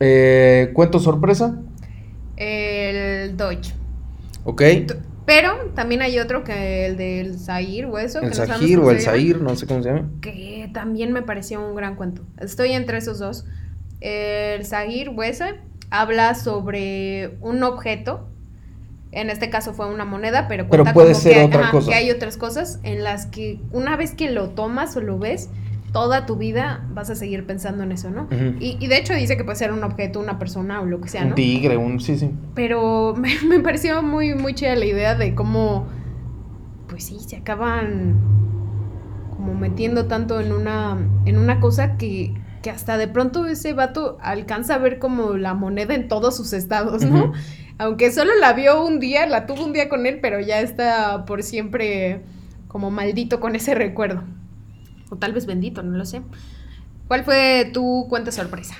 [0.00, 1.58] Eh, ¿Cuento sorpresa?
[2.36, 3.72] El Deutsch.
[4.44, 4.62] ¿Ok?
[5.26, 8.20] Pero también hay otro que el del Zair o eso.
[8.20, 10.10] que El no sabemos Sahir cómo o el Zahir, no sé cómo se llama.
[10.20, 12.22] Que también me pareció un gran cuento.
[12.38, 13.46] Estoy entre esos dos.
[14.00, 15.54] El Zahir o ese
[15.90, 18.28] habla sobre un objeto.
[19.14, 21.70] En este caso fue una moneda, pero Pero cuenta puede como ser que, otra ajá,
[21.70, 21.88] cosa.
[21.90, 25.50] que hay otras cosas en las que una vez que lo tomas o lo ves,
[25.92, 28.26] toda tu vida vas a seguir pensando en eso, ¿no?
[28.58, 31.08] Y, y de hecho dice que puede ser un objeto, una persona o lo que
[31.08, 31.34] sea, Un ¿no?
[31.36, 32.00] tigre, un...
[32.00, 32.32] Sí, sí.
[32.56, 35.86] Pero me, me pareció muy, muy chida la idea de cómo,
[36.88, 38.16] pues sí, se acaban
[39.36, 40.96] como metiendo tanto en una,
[41.26, 45.54] en una cosa que, que hasta de pronto ese vato alcanza a ver como la
[45.54, 47.26] moneda en todos sus estados, ¿no?
[47.26, 47.32] Ujú.
[47.78, 51.24] Aunque solo la vio un día, la tuvo un día con él, pero ya está
[51.24, 52.22] por siempre
[52.68, 54.22] como maldito con ese recuerdo.
[55.10, 56.22] O tal vez bendito, no lo sé.
[57.08, 58.76] ¿Cuál fue tu cuenta sorpresa?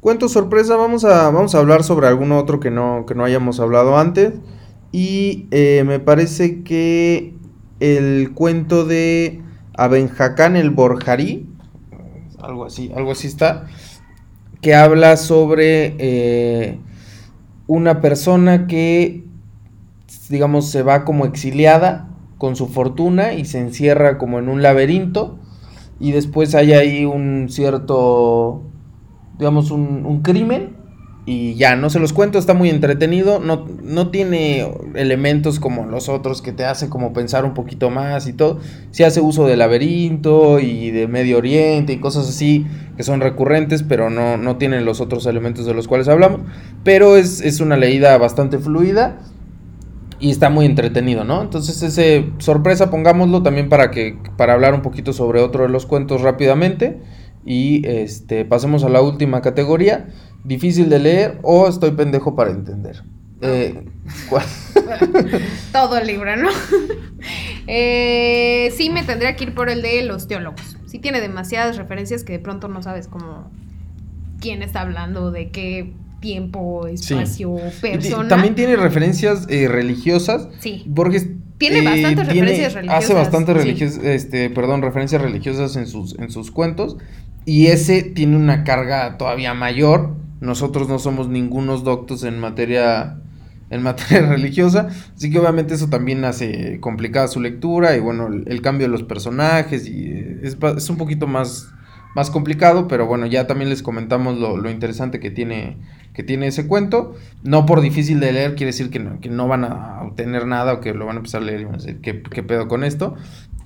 [0.00, 3.60] Cuento sorpresa, vamos a, vamos a hablar sobre algún otro que no, que no hayamos
[3.60, 4.32] hablado antes.
[4.92, 7.34] Y eh, me parece que
[7.78, 9.42] el cuento de
[9.74, 11.46] Abenjacán el Borjarí,
[12.38, 13.66] algo así, algo así está,
[14.60, 16.78] que habla sobre eh,
[17.70, 19.22] una persona que,
[20.28, 25.38] digamos, se va como exiliada con su fortuna y se encierra como en un laberinto
[26.00, 28.64] y después hay ahí un cierto,
[29.38, 30.78] digamos, un, un crimen
[31.32, 34.66] y ya, no se los cuento, está muy entretenido, no, no tiene
[34.96, 38.58] elementos como los otros que te hace como pensar un poquito más y todo,
[38.90, 42.66] sí hace uso de laberinto y de Medio Oriente y cosas así
[42.96, 46.40] que son recurrentes, pero no, no tienen los otros elementos de los cuales hablamos,
[46.82, 49.20] pero es, es una leída bastante fluida
[50.18, 51.42] y está muy entretenido, ¿no?
[51.42, 55.86] Entonces ese sorpresa pongámoslo también para que para hablar un poquito sobre otro de los
[55.86, 56.98] cuentos rápidamente.
[57.42, 60.08] Y este pasemos a la última categoría,
[60.44, 63.02] difícil de leer o estoy pendejo para entender.
[63.42, 63.84] Eh,
[64.28, 64.44] ¿cuál?
[65.72, 66.48] Todo el libro, ¿no?
[67.66, 70.76] Eh, sí, me tendría que ir por el de los teólogos.
[70.86, 73.50] Sí tiene demasiadas referencias que de pronto no sabes cómo
[74.40, 78.28] quién está hablando, de qué tiempo, espacio, persona.
[78.28, 80.48] También tiene referencias eh, religiosas.
[80.58, 80.82] Sí.
[80.86, 83.60] Borges Tiene bastantes referencias religiosas, Hace bastantes sí.
[83.62, 86.96] religios- este, perdón, referencias religiosas en sus, en sus cuentos.
[87.44, 90.16] Y ese tiene una carga todavía mayor.
[90.40, 93.20] Nosotros no somos ningunos doctos en materia
[93.70, 98.62] en materia religiosa, así que obviamente eso también hace complicada su lectura y bueno, el,
[98.62, 101.72] cambio de los personajes y eh, es, es un poquito más,
[102.16, 105.76] más complicado, pero bueno, ya también les comentamos lo, lo interesante que tiene,
[106.12, 107.14] que tiene ese cuento.
[107.44, 110.74] No por difícil de leer quiere decir que no, que no van a obtener nada
[110.74, 112.66] o que lo van a empezar a leer y van a decir, ¿qué, qué pedo
[112.66, 113.14] con esto?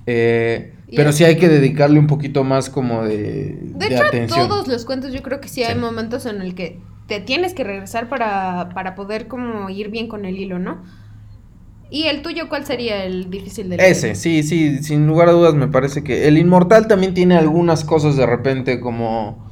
[0.05, 4.07] Eh, pero sí hay que dedicarle un poquito más como de, De de hecho, a
[4.07, 4.47] atención.
[4.47, 5.79] todos los cuentos yo creo que sí, hay Sí.
[5.79, 10.25] momentos en el que te tienes que regresar para, para poder como ir bien con
[10.25, 10.83] el hilo, ¿no?
[11.89, 13.91] ¿Y el tuyo cuál sería el difícil de leer?
[13.91, 17.83] Ese, sí, sí, sin lugar a dudas me parece que el Inmortal también tiene algunas
[17.83, 19.49] cosas de repente como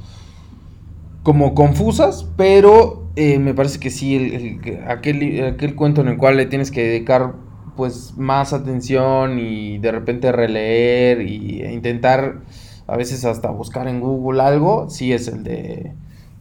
[1.22, 4.32] como confusas, pero eh, me parece que sí, el,
[4.68, 7.34] el- aquel, aquel cuento en el cual le tienes que dedicar
[7.76, 12.40] pues más atención y de repente releer y e intentar
[12.86, 15.94] a veces hasta buscar en Google algo, sí es el de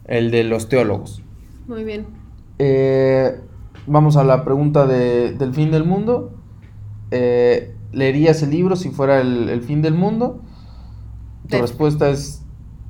[0.05, 1.21] el de los teólogos.
[1.67, 2.05] Muy bien.
[2.59, 3.39] Eh,
[3.87, 6.37] vamos a la pregunta de- del fin del mundo.
[7.11, 10.41] Eh, ¿Leerías el libro si fuera el, el fin del mundo?
[11.43, 11.61] Tu Def.
[11.61, 12.41] respuesta es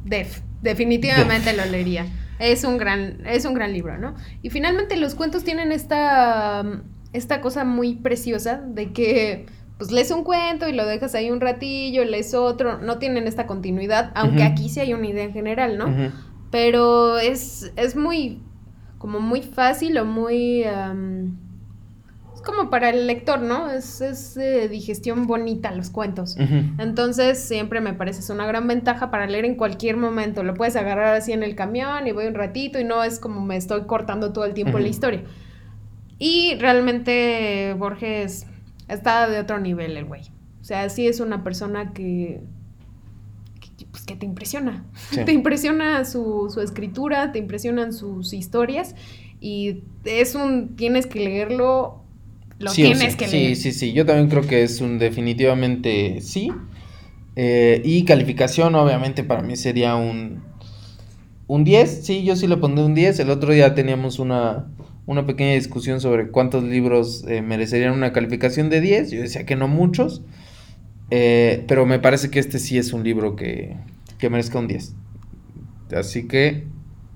[0.05, 2.05] Def, definitivamente lo leería.
[2.39, 4.15] Es un gran, es un gran libro, ¿no?
[4.41, 6.63] Y finalmente los cuentos tienen esta,
[7.13, 9.45] esta cosa muy preciosa de que
[9.77, 13.47] pues lees un cuento y lo dejas ahí un ratillo, lees otro, no tienen esta
[13.47, 15.85] continuidad, aunque aquí sí hay una idea en general, ¿no?
[16.51, 18.41] Pero es, es muy,
[18.97, 20.63] como muy fácil o muy...
[20.63, 21.37] am,
[22.35, 23.69] es como para el lector, ¿no?
[23.69, 26.35] Es, es de digestión bonita los cuentos.
[26.77, 30.43] Entonces siempre me parece es una gran ventaja para leer en cualquier momento.
[30.43, 33.41] Lo puedes agarrar así en el camión y voy un ratito y no es como
[33.41, 35.23] me estoy cortando todo el tiempo la historia.
[36.19, 38.45] Y realmente Borges
[38.87, 40.21] está de otro nivel el güey.
[40.61, 42.41] O sea, sí es una persona que,
[43.59, 44.85] que, pues, que te impresiona.
[45.11, 45.19] Sí.
[45.25, 48.95] Te impresiona su, su escritura, te impresionan sus historias
[49.41, 52.01] y es un, tienes que leerlo,
[52.59, 53.17] lo Sí tienes sí.
[53.17, 53.55] que sí, leer.
[53.57, 56.49] Sí, sí, yo también creo que es un definitivamente sí.
[57.35, 60.43] Eh, y calificación, obviamente, para mí sería un,
[61.47, 62.05] un 10.
[62.05, 63.19] Sí, yo sí le pondré un 10.
[63.19, 64.67] El otro día teníamos una,
[65.05, 69.11] una pequeña discusión sobre cuántos libros eh, merecerían una calificación de 10.
[69.11, 70.21] Yo decía que no muchos.
[71.11, 73.75] Eh, pero me parece que este sí es un libro que,
[74.17, 74.95] que merezca un 10.
[75.95, 76.63] Así que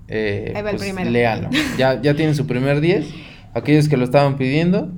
[0.08, 1.10] eh, Ahí va el pues, primero.
[1.10, 1.50] léanlo.
[1.78, 3.06] Ya, ya tienen su primer 10.
[3.54, 4.92] Aquellos que lo estaban pidiendo.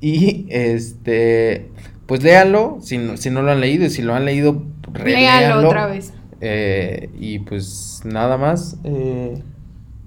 [0.00, 1.68] Y este,
[2.06, 2.78] pues léanlo.
[2.82, 4.64] Si no, si no lo han leído y si lo han leído,
[5.02, 6.12] Léalo otra vez.
[6.40, 8.76] Eh, y pues nada más.
[8.84, 9.42] eh,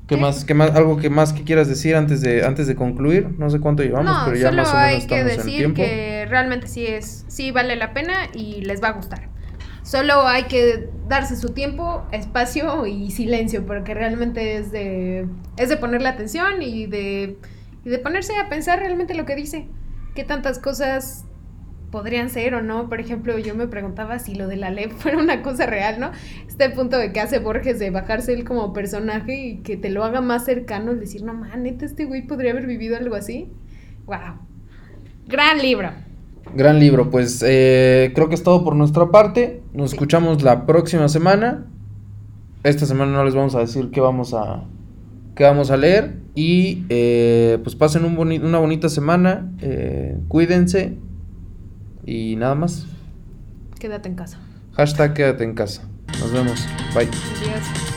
[0.08, 0.46] ¿qué, más?
[0.46, 0.72] ¿Qué más?
[0.72, 3.30] ¿Algo que más que quieras decir antes de, antes de concluir?
[3.38, 6.26] No sé cuánto llevamos, no, pero ya solo más o menos hay que decir que
[6.30, 9.30] realmente sí es, sí vale la pena y les va a gustar.
[9.84, 15.78] Solo hay que darse su tiempo, espacio y silencio, porque realmente es de, es de
[15.78, 17.38] ponerle atención y de,
[17.86, 19.68] y de ponerse a pensar realmente lo que dice.
[20.14, 21.27] Qué tantas cosas
[21.92, 22.90] podrían ser o no.
[22.90, 26.12] Por ejemplo, yo me preguntaba si lo de la LEP fuera una cosa real, ¿no?
[26.48, 30.04] Este punto de que hace Borges de bajarse él como personaje y que te lo
[30.04, 33.50] haga más cercano, el decir, no man, neta, este güey podría haber vivido algo así.
[34.06, 34.18] Wow.
[35.28, 35.90] Gran libro.
[36.56, 39.62] Gran libro, pues eh, creo que es todo por nuestra parte.
[39.74, 39.96] Nos Sí.
[39.98, 41.66] escuchamos la próxima semana.
[42.64, 44.64] Esta semana no les vamos a decir qué vamos a,
[45.36, 46.16] qué vamos a leer.
[46.36, 49.52] Y eh, pues pasen un boni- una bonita semana.
[49.62, 50.98] eh, cuídense.
[52.08, 52.88] Y nada más.
[53.80, 54.40] Quédate en casa.
[54.78, 55.84] Hashtag quédate en casa.
[56.20, 56.66] Nos vemos.
[56.96, 57.10] Bye.
[57.42, 57.97] Adiós.